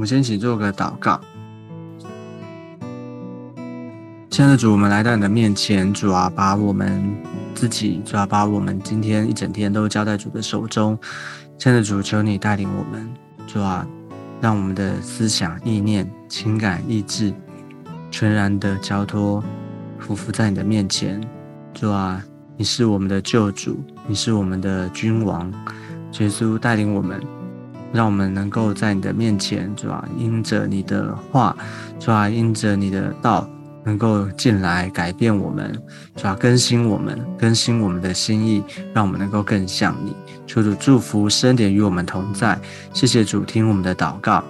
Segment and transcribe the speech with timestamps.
[0.00, 1.20] 我们先一起做个祷告。
[4.30, 7.04] 亲爱的主，我们来到你的面前，主啊，把我们
[7.54, 10.98] 自己，主啊，把我们今天一整天都交在主的手中。
[11.58, 13.12] 亲爱的主，求你带领我们，
[13.46, 13.86] 主啊，
[14.40, 17.30] 让我们的思想、意念、情感、意志
[18.10, 19.44] 全然的交托，
[20.00, 21.20] 匍匐在你的面前。
[21.74, 22.24] 主啊，
[22.56, 25.52] 你是我们的救主，你是我们的君王，
[26.20, 27.20] 耶稣带领我们。
[27.92, 31.56] 让我们能够在你的面前，主啊，因着你的话，
[31.98, 33.48] 主啊，因着你的道，
[33.84, 35.72] 能够进来改变我们，
[36.14, 38.62] 主啊，更新我们，更新我们的心意，
[38.94, 40.14] 让我们能够更像你。
[40.46, 42.58] 求主祝福，深点与我们同在。
[42.92, 44.42] 谢谢主，听我们的祷告。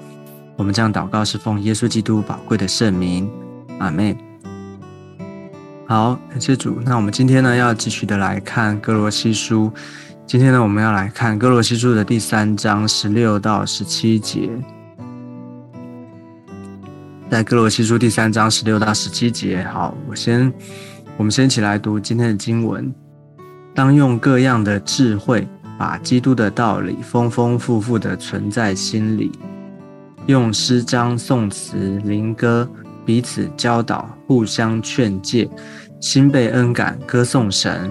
[0.57, 3.31] 我们这样祷告是奉耶稣基督宝贵的圣名，
[3.79, 4.17] 阿妹。
[5.87, 6.79] 好，感谢主。
[6.85, 9.73] 那我们今天呢，要继续的来看哥罗西书。
[10.31, 14.49] 今天呢，我们要来看哥罗西书的第三章十六到十七节。
[17.29, 20.53] 在哥罗西书第三章十六到十七节，好，我先，
[21.17, 22.95] 我们先一起来读今天的经文。
[23.75, 29.33] 当用各样的智慧，把基督的道理丰丰富富的存在心里，
[30.27, 32.71] 用诗章、颂词、灵歌
[33.05, 35.51] 彼此教导，互相劝诫，
[36.01, 37.91] 心被恩感，歌颂神。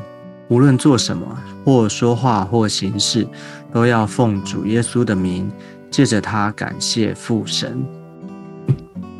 [0.50, 1.26] 无论做什么，
[1.64, 3.26] 或说话，或行事，
[3.72, 5.50] 都要奉主耶稣的名，
[5.90, 7.82] 借着他感谢父神。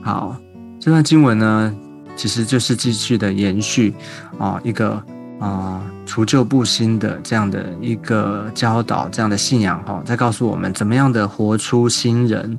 [0.02, 0.36] 好，
[0.80, 1.76] 这段经文呢，
[2.16, 3.94] 其实就是继续的延续
[4.40, 5.02] 啊，一个
[5.40, 12.58] 啊除旧布新的这样的一个教导，这样的信仰哈，在告诉我们怎么样的活出新人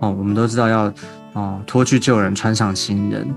[0.00, 0.10] 哦。
[0.10, 0.92] 我们都知道要
[1.34, 3.28] 啊脱去旧人，穿上新人。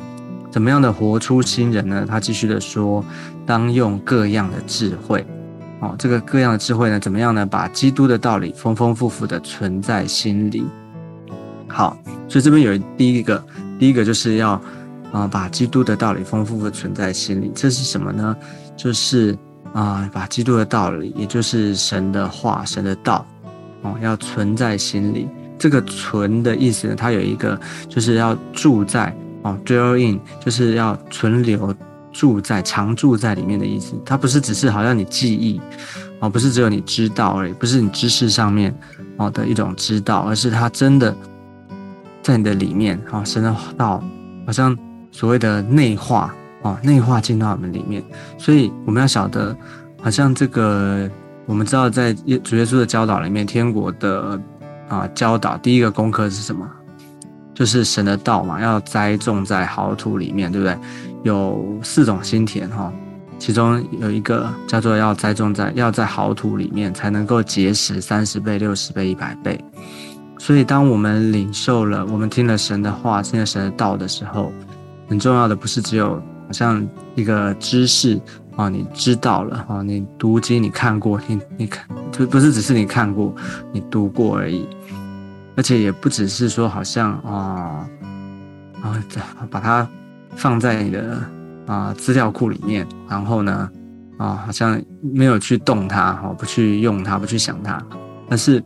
[0.52, 2.06] 怎么样的活出新人呢？
[2.08, 3.04] 他继续的说，
[3.46, 5.26] 当用各样的智慧，
[5.80, 7.46] 哦，这个各样的智慧呢，怎么样呢？
[7.46, 10.66] 把基督的道理丰丰富富的存在心里。
[11.68, 11.98] 好，
[12.28, 13.42] 所以这边有第一个，
[13.80, 14.62] 第一个就是要
[15.14, 17.50] 啊，把基督的道理丰富的存在心里。
[17.56, 18.36] 这是什么呢？
[18.76, 19.38] 就是
[19.72, 23.26] 啊，把基督的道理，也就是神的话、神的道，
[23.84, 25.30] 哦，要存在心里。
[25.58, 27.58] 这个“存”的意思呢，它有一个，
[27.88, 29.16] 就是要住在。
[29.44, 31.74] 哦，dwell in 就是要存留、
[32.12, 33.94] 住在、常住在里面的意思。
[34.06, 35.60] 它不是只是好像你记忆，
[36.20, 38.76] 哦，不是只有你知道而已，不是你知识上面
[39.18, 41.16] 哦的一种知道，而是它真的
[42.22, 44.04] 在你的里面，哦，神的到
[44.46, 44.78] 好像
[45.12, 48.04] 所谓的内化，哦，内化进到我们里面。
[48.38, 49.56] 所以我们要晓得，
[50.02, 51.10] 好像这个
[51.46, 54.40] 我们知道，在主耶稣的教导里面，天国的
[54.88, 56.70] 啊教导第一个功课是什么？
[57.62, 60.76] 就是神的道嘛，要栽种在好土里面，对不对？
[61.22, 62.92] 有四种心田哈，
[63.38, 69.64] 其中有一个叫做要栽种在要在好土里面，才能够结实三十倍、六十倍、一百倍。
[70.40, 74.52] 所以，当我们领受了，我们听了神的话，听了神的道的时候，
[75.08, 76.84] 很重要的不是只有好像
[77.14, 78.20] 一个知识
[78.56, 83.32] 啊，你知道了啊，你读经你看过，你你看，就不是只是你看过，
[83.72, 84.68] 你读过而已。
[85.62, 87.88] 而且也不只是说，好像啊
[88.82, 88.98] 啊，
[89.52, 89.88] 把它
[90.36, 91.22] 放在你的
[91.68, 93.70] 啊资料库里面，然后呢
[94.18, 97.80] 啊，好像没有去动它，哈，不去用它，不去想它，
[98.28, 98.60] 但是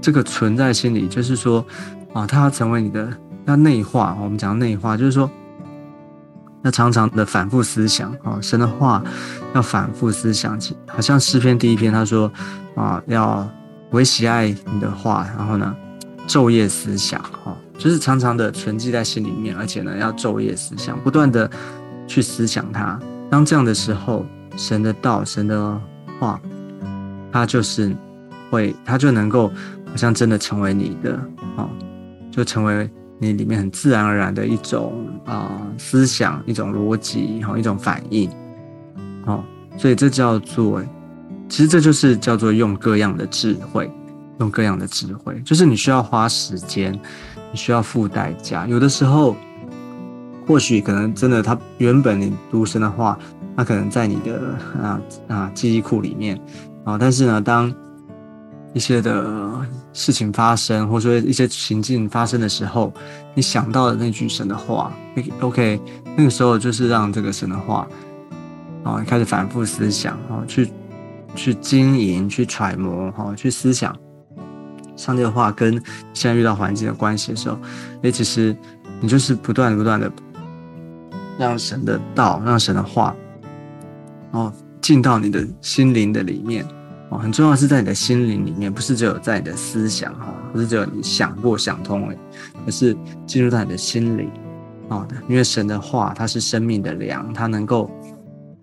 [0.00, 1.66] 这个存在心里，就是说
[2.12, 3.12] 啊，它要成为你的，
[3.46, 4.16] 要内化。
[4.22, 5.28] 我们讲内化，就是说
[6.62, 9.02] 要常常的反复思想啊，神的话
[9.52, 10.56] 要反复思想。
[10.86, 12.30] 好像诗篇第一篇他说
[12.76, 13.44] 啊，要
[13.90, 15.74] 唯喜爱你的话，然后呢。
[16.26, 21.48] 昼夜思想，哈，就是常常的存积在心里面，而且呢，要昼夜思想，不断的
[22.06, 22.98] 去思想它。
[23.30, 24.26] 当这样的时候，
[24.56, 25.80] 神的道、神的
[26.18, 26.40] 话，
[27.32, 27.94] 它就是
[28.50, 29.48] 会，它就能够
[29.86, 31.18] 好像真的成为你的，
[31.56, 31.68] 哦，
[32.30, 38.30] 就成为你里面很自然而然的一种啊思想、一种逻辑，哈，一种反应，
[39.26, 39.44] 哦，
[39.76, 40.82] 所以这叫做，
[41.48, 43.90] 其实这就是叫做用各样的智慧。
[44.38, 46.92] 用各样的智慧，就是你需要花时间，
[47.50, 48.66] 你需要付代价。
[48.66, 49.36] 有的时候，
[50.46, 53.18] 或许可能真的，他原本你读神的话，
[53.56, 56.38] 他可能在你的啊啊记忆库里面
[56.84, 57.74] 啊，但是呢，当
[58.74, 62.92] 一些的事情发生，或者说一些情境发生的时候，
[63.34, 64.92] 你想到的那句神的话
[65.40, 65.80] ，OK，
[66.14, 67.88] 那个时候就是让这个神的话
[68.84, 70.70] 啊开始反复思想啊，去
[71.34, 73.96] 去经营，去揣摩哈，去思想。
[74.96, 75.74] 上帝的话跟
[76.12, 77.58] 现在遇到环境的关系的时候，
[78.02, 78.56] 哎，其实
[79.00, 80.10] 你就是不断、不断的
[81.38, 83.14] 让神的道、让神的话，
[84.30, 86.66] 哦，进到你的心灵的里面，
[87.10, 92.14] 哦，很重要是在你的心灵里面，不是只有在你的思想哈，不是只有你想过想通了，
[92.66, 92.96] 而是
[93.26, 94.30] 进入到你的心里
[94.88, 95.06] 啊。
[95.28, 97.90] 因为神的话，它是生命的粮，它能够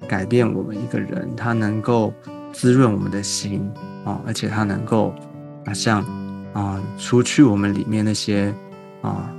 [0.07, 2.11] 改变我们一个人，它能够
[2.51, 3.61] 滋润我们的心
[4.03, 5.13] 啊，而且它能够
[5.65, 6.03] 啊，像
[6.53, 8.53] 啊，除去我们里面那些
[9.01, 9.29] 啊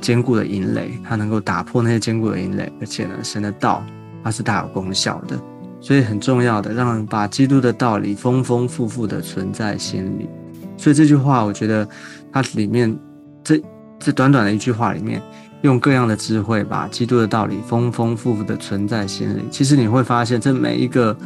[0.00, 3.84] 坚固的营垒，它能够打破那些坚固的营垒，而且呢，神的道
[4.22, 5.38] 它是大有功效的。
[5.82, 10.28] 所以很重要的，让把基督的道理丰丰富富的存在心里。
[10.76, 11.88] 所以这句话，我觉得
[12.30, 12.94] 它里面
[13.42, 13.58] 这
[13.98, 15.22] 这短短的一句话里面，
[15.62, 19.42] 用各样的智慧把基督的道理丰丰富富的存在心里。
[19.50, 21.16] 其实你会发现，这每一个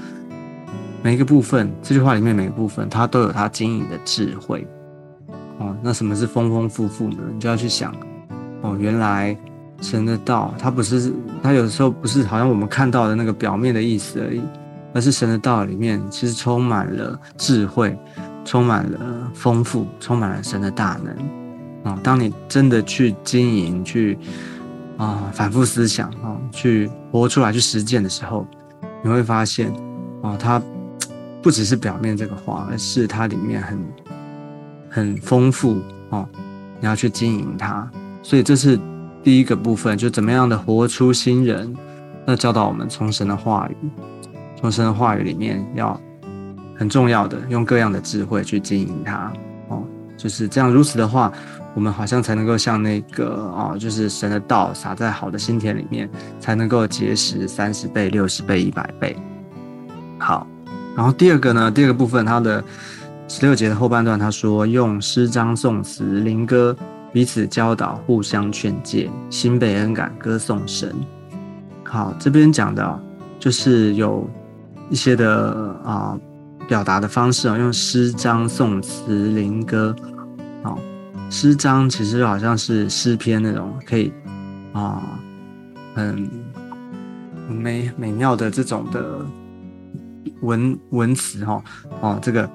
[1.03, 4.65] 每一个部分，这句话里面每个部分，它都有它经营的智慧。
[5.65, 7.19] 哦，那什么是丰丰富富呢？
[7.33, 7.95] 你就要去想，
[8.63, 9.37] 哦，原来。
[9.81, 11.13] 神的道，它不是，
[11.43, 14.41] 它有时候不是好像我们看到的那个表面的意思而已，
[14.95, 17.95] 而是神的道里面其实充满了智慧，
[18.47, 21.99] 充满了丰富，充满了神的大能啊！
[22.03, 24.17] 当你真的去经营，去
[24.97, 28.47] 啊反复思想啊，去活出来，去实践的时候，
[29.03, 29.71] 你会发现
[30.23, 30.63] 啊，它
[31.43, 33.79] 不只是表面这个话，而是它里面很
[34.95, 36.25] 很丰富哦。
[36.81, 37.91] 你要去经营它，
[38.23, 38.79] 所以这是。
[39.25, 41.75] 第一个部分就怎么样的活出新人，
[42.27, 43.77] 那教导我们从神的话语，
[44.61, 45.99] 从神的话语里面要
[46.77, 49.33] 很重要的用各样的智慧去经营它
[49.69, 49.83] 哦，
[50.19, 50.71] 就是这样。
[50.71, 51.33] 如此的话，
[51.75, 56.07] 我们好像才能够像那个啊，就是神的道撒在好的心田里面，
[56.39, 59.17] 才能够结实三十倍、六十倍、一百倍。
[60.19, 60.47] 好，
[60.95, 62.63] 然后第二个呢，第二个部分，它的
[63.29, 66.77] 十六节的后半段，他说用诗章、颂词、灵歌。
[67.13, 70.93] 彼此教导，互相劝诫，心被恩感，歌颂神。
[71.85, 73.01] 好，这边讲的，
[73.39, 74.29] 就是有
[74.91, 76.19] 一些的啊
[76.67, 79.95] 表达的方式啊，用诗章、颂词、灵歌。
[80.65, 80.77] 好，
[81.31, 84.13] 诗章其实好像是诗篇那种，可以
[84.73, 85.01] 啊
[85.95, 86.29] 很
[87.49, 89.25] 美美妙的这种的
[90.41, 91.63] 文文词哈
[92.01, 92.51] 哦，这个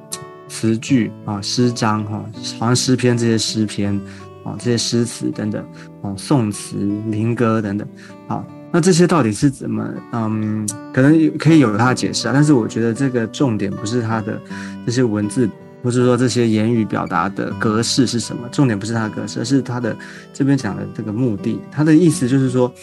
[0.50, 2.26] 词句啊诗章哈，
[2.60, 3.98] 好像诗篇这些诗篇。
[4.42, 5.62] 啊，这些诗词等等，
[6.00, 7.86] 哦，宋词、民歌等等，
[8.26, 8.42] 好，
[8.72, 9.86] 那这些到底是怎么？
[10.14, 12.32] 嗯，可能可以有它的解释啊。
[12.34, 14.42] 但是我觉得这个重点不是它的
[14.86, 15.48] 这些文字，
[15.84, 19.94] 或是说这些言语表达的格式是什么，重点不是它的格式，而是它的
[20.32, 21.60] 这边讲的这个目的。
[21.70, 22.74] 它的意思就是说，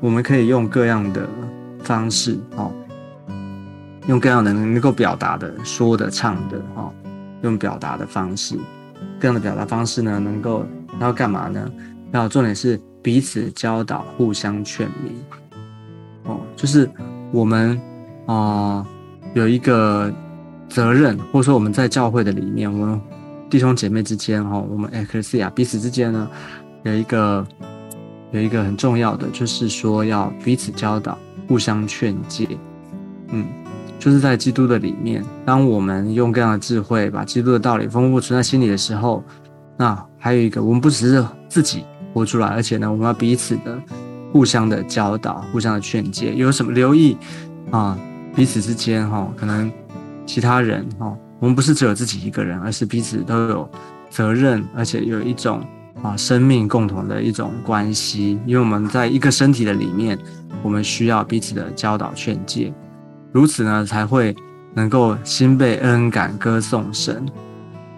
[0.00, 1.24] 我们可以用各样的
[1.84, 2.72] 方式，哦，
[4.08, 6.92] 用各样的能够表达的、说的、唱的，哦，
[7.42, 8.56] 用表达的方式，
[9.20, 10.64] 各样的表达方式呢，能够。
[10.98, 11.70] 要干嘛呢？
[12.12, 15.10] 要重点是彼此教导，互相劝勉。
[16.22, 16.88] 哦，就是
[17.32, 17.78] 我们
[18.24, 18.82] 啊
[19.34, 20.10] 有一个
[20.70, 22.98] 责任，或者说我们在教会的里面，我们
[23.50, 26.30] 弟兄姐妹之间哈，我们 Ecclesia 彼此之间呢
[26.84, 27.46] 有一个
[28.30, 32.48] 有一个很重要的，就是说要彼此教导，互相劝诫。
[33.28, 33.46] 嗯，
[33.98, 39.22] 就是在基督的里面，当我们用各样的智慧，把基督的道理丰富存在心里的时候。
[39.78, 41.84] 那还有一个，我们不只是自己
[42.14, 43.78] 活出来，而且呢，我们要彼此的、
[44.32, 46.32] 互相的教导、互相的劝诫。
[46.34, 47.14] 有什么留意
[47.70, 47.98] 啊？
[48.34, 49.70] 彼此之间哈，可能
[50.24, 53.70] 其他人哈，我们不是只有自己一个人，而是彼此都有
[54.08, 55.62] 责任，而且有一种
[56.02, 58.38] 啊生命共同的一种关系。
[58.46, 60.18] 因为我们在一个身体的里面，
[60.62, 62.72] 我们需要彼此的教导劝诫，
[63.32, 64.34] 如此呢，才会
[64.74, 67.24] 能够心被恩感，歌颂神。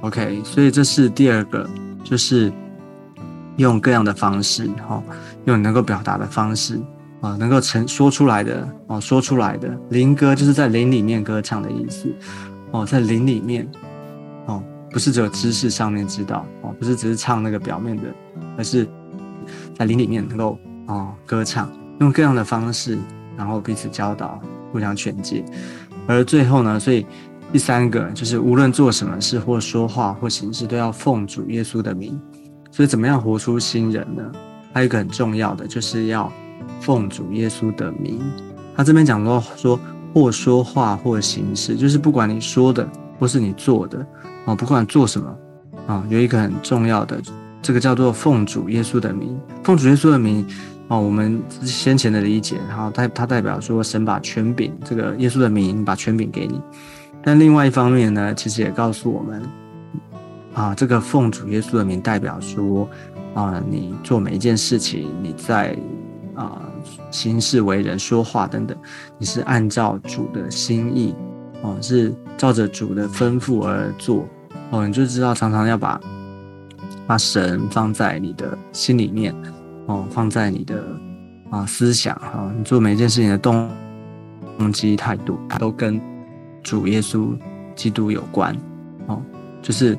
[0.00, 1.68] OK，所以这是第二个，
[2.04, 2.52] 就是
[3.56, 5.02] 用各样的方式，哈，
[5.44, 6.80] 用能够表达的方式，
[7.20, 12.14] 啊，能够成说出来的，哦，说出来的灵歌，就是在灵里面歌唱的意思，
[12.70, 13.68] 哦，在灵里面，
[14.46, 18.04] 哦，不是只有知识上面知道，哦，不是只是唱那个表面的，
[18.56, 18.88] 而是
[19.76, 20.56] 在灵里面能够，
[20.86, 21.68] 哦，歌唱，
[21.98, 22.96] 用各样的方式，
[23.36, 24.40] 然后彼此教导，
[24.72, 25.44] 互相劝诫，
[26.06, 27.06] 而最后呢，所以。
[27.50, 32.20] 第三个就是无论做什么事或说话或行事，都要奉主耶稣的名。
[32.70, 34.22] 所以怎么样活出新人呢？
[34.74, 36.30] 还有一个很重要的，就是要
[36.82, 38.20] 奉主耶稣的名。
[38.76, 39.80] 他这边讲到说，
[40.12, 42.86] 或说话或行事，就是不管你说的
[43.18, 44.06] 或是你做的
[44.44, 45.34] 啊，不管做什么
[45.86, 47.18] 啊，有一个很重要的，
[47.62, 49.40] 这个叫做奉主耶稣的名。
[49.64, 50.46] 奉主耶稣的名
[50.88, 56.60] 哦，我们先前的理解，然后它它代表说，神把权柄，这个耶稣的名把权柄给你。
[57.22, 59.42] 但另外一方面呢，其实也告诉我们，
[60.54, 62.88] 啊，这个奉主耶稣的名代表说，
[63.34, 65.76] 啊，你做每一件事情，你在
[66.34, 66.62] 啊
[67.10, 68.74] 行事为人、说话等等，
[69.18, 71.14] 你是按照主的心意
[71.60, 74.26] 哦，是照着主的吩咐而做
[74.70, 76.00] 哦，你就知道常常要把
[77.06, 79.34] 把神放在你的心里面
[79.88, 80.82] 哦，放在你的
[81.50, 83.68] 啊思想哈，你做每一件事情的动
[84.58, 86.00] 动机态度都跟
[86.62, 87.36] 主耶稣
[87.74, 88.54] 基督有关
[89.06, 89.22] 哦，
[89.62, 89.98] 就是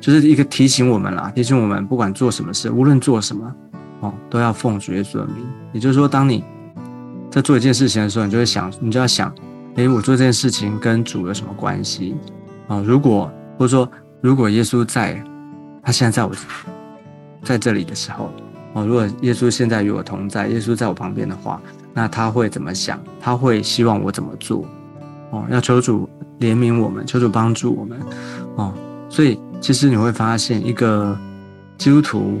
[0.00, 3.54] 就是一个提醒我们啦，提醒我们不管做什么事，无论做什么
[4.00, 5.36] 哦，都要奉主耶稣的名。
[5.72, 6.42] 也就是说，当你
[7.30, 9.32] 在做一件事情的时候，你就会想，你就要想。
[9.76, 12.16] 诶，我做这件事情跟主有什么关系
[12.66, 12.82] 啊？
[12.84, 13.88] 如果或者说，
[14.20, 15.22] 如果耶稣在，
[15.80, 16.32] 他现在在我
[17.44, 18.32] 在这里的时候，
[18.72, 21.60] 哦，如果耶稣现在与我同在，耶稣在我旁边的话，
[21.92, 23.02] 那他会怎么想？
[23.20, 24.64] 他会希望我怎么做？
[25.30, 26.08] 哦，要求主
[26.38, 28.00] 怜悯我们，求主帮助我们，
[28.56, 28.72] 哦，
[29.08, 31.18] 所以其实你会发现一个
[31.78, 32.40] 基督徒。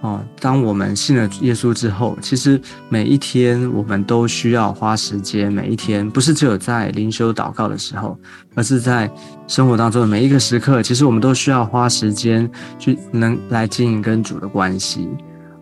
[0.00, 5.52] 哦，当我们信了耶稣之后，其实每一天我们都需要花时间。
[5.52, 8.16] 每一天不是只有在灵修祷告的时候，
[8.54, 9.10] 而是在
[9.48, 15.08] 生活当中的每一个时刻，其实我们都需要花时间去能来经营跟主的关系。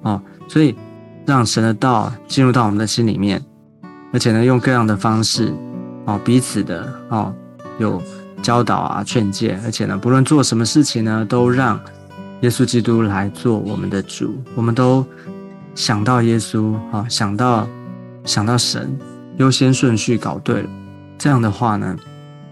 [0.06, 0.74] 哦，所以
[1.26, 3.42] 让神的道进入到我们的心里面，
[4.12, 5.52] 而且呢，用各样的方式，
[6.06, 7.34] 哦，彼此的哦，
[7.78, 8.00] 有
[8.40, 11.78] 教导啊、劝诫，而且呢，不论做什么事情呢，都让。
[12.42, 15.02] 耶稣基督来做我们的主，我们都
[15.74, 17.66] 想到耶稣啊，想到
[18.26, 18.94] 想到神，
[19.38, 20.68] 优先顺序搞对了。
[21.16, 21.96] 这样的话呢，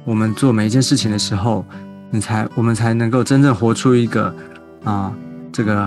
[0.07, 1.67] 我们做每一件事情的时候，
[2.11, 4.35] 你才我们才能够真正活出一个
[4.85, 5.13] 啊，
[5.53, 5.87] 这个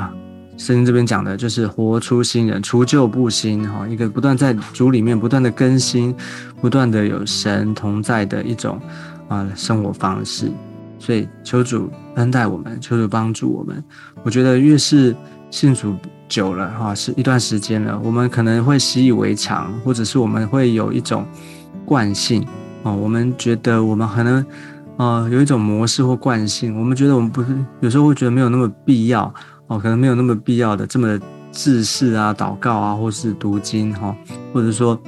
[0.58, 6.14] 圣经这边讲的就是活出新人，除旧布新哈，一个不断在主里面不断的更新，
[6.60, 8.82] 不断的有神同在的一种
[9.28, 10.52] 啊生活方式。
[11.00, 13.82] 所以求主恩待我们，求主帮助我们。
[14.24, 15.16] 我觉得越是
[15.52, 15.96] 信主
[16.28, 21.24] 久了哈，是一段时间了，我们可能会习以为常，或者是我们会有一种
[21.86, 22.44] 惯性
[22.82, 22.92] 哦。
[22.96, 24.44] 我们觉得我们可能
[24.98, 29.32] 呃有一种模式或惯性，我们觉得我们不是有时候会觉得没有那么必要
[29.68, 31.20] 哦，可能没有那么必要的这么
[31.52, 34.16] 自视啊、祷告啊，或是读经哈，
[34.54, 35.00] 或者说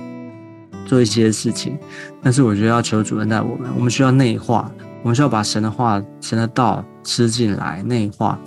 [0.85, 1.77] 做一些事情。
[2.21, 4.71] 但是我觉得要求主恩待我们，我们需要内化。
[5.01, 8.37] 我们需要把神的话、神的道吃进来、内化，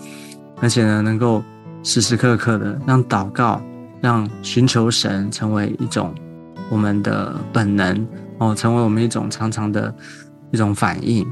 [0.60, 1.42] 而且呢，能够
[1.82, 3.58] 时时刻刻的让祷告、
[4.02, 6.14] 让寻求神成为一种
[6.68, 9.94] 我们的本能哦，成为我们一种常常的
[10.50, 11.26] 一种反应。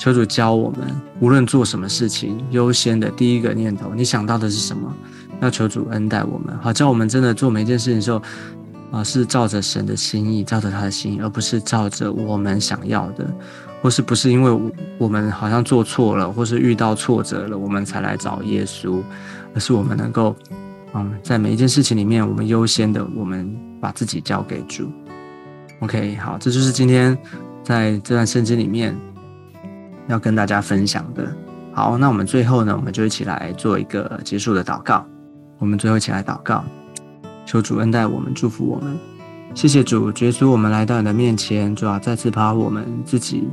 [0.00, 0.80] 求主教我们，
[1.20, 4.90] 无论做什么事情，优先的第一个念头，你想到的是什么？
[5.42, 8.22] 要求主恩待我们，好叫我们真的做每一件事情的时候，
[8.90, 13.28] 啊，是照着神的心意，照着他的心意，而不是照着我们想要的。
[13.82, 19.02] 或是不是因为我们好像做错了，或是遇到挫折了，我们才来找耶稣，
[19.54, 20.34] 而是我们能够，
[20.94, 24.90] 嗯，在每一件事情里面，我们优先的，我们把自己交给主。
[25.78, 27.16] OK，好，这就是今天
[27.64, 28.94] 在这段圣经里面
[30.10, 31.34] 要跟大家分享的。
[31.72, 35.06] 好，那我们最后呢，我们就一起来做一个结束的祷告。
[35.58, 36.64] 我们最后一起来祷告，
[37.46, 38.96] 求主恩待我们，祝福我们。
[39.54, 43.48] 谢谢主，耶稣，我们来到你的面前，主要再次把我们自己。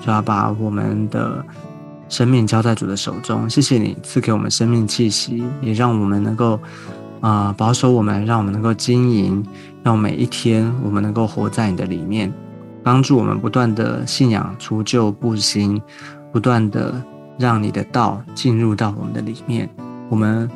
[0.00, 1.44] 主要把我们的
[2.08, 3.50] 生命交在主的手中。
[3.50, 6.58] 谢谢你赐给我们生命气息，也让我们能够
[7.20, 9.44] 啊保守我们，让我们能够经营，
[9.82, 12.32] 让每一天我们能够活在你的里面，
[12.88, 15.78] 帮助我们不断的信仰除旧布新，
[16.32, 16.94] 不断的
[17.38, 19.68] 让你的道进入到我们的里面。
[20.08, 20.50] 我们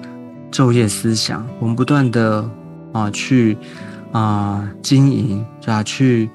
[0.51, 2.51] 昼夜思想，我们不断的
[2.91, 3.55] 啊去
[4.13, 6.31] 啊经营，就要去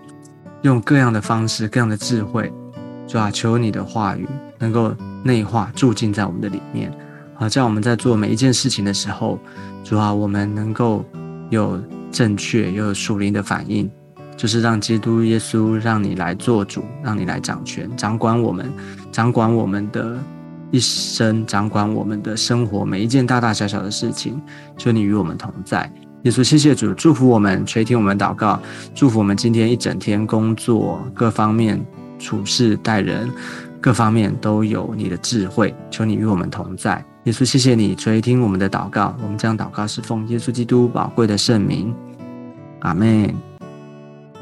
[0.61, 2.53] 用各样的方式、各样的智慧。
[3.07, 4.27] 主啊，求你的话语
[4.59, 6.95] 能够内化、住进在我们的里面，
[7.33, 9.39] 好，在我们在做每一件事情的时候，
[9.83, 11.03] 主要，我们能够
[11.49, 13.89] 有正确又有属灵的反应，
[14.37, 18.71] 就是让基督耶稣让你来做主，让你来掌权、掌管我们，
[19.11, 20.17] 掌管我们的
[20.71, 24.39] 一生，掌管我们的生活，每一件大大小小的事情，
[24.77, 25.91] 求你与我们同在。
[26.23, 28.61] 耶稣，谢谢主，祝福我们，垂听我们祷告，
[28.93, 31.83] 祝福我们今天一整天工作各方面。
[32.19, 33.29] 处事待人，
[33.79, 35.71] 各方面都有你的智慧。
[35.91, 39.15] 求你与我们同在，耶稣，谢谢你垂听我们的祷告。
[39.21, 41.93] 我们将祷告是奉耶稣基督宝贵的圣名，
[42.79, 43.56] 阿门。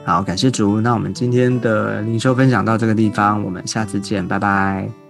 [0.05, 0.79] 好，感谢主。
[0.79, 5.04] 那我们今天的灵修分享到这个地方，我们下次见，拜拜。